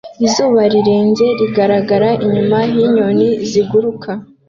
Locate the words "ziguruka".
3.49-4.11